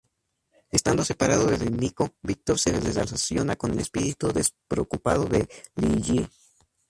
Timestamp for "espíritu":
3.81-4.33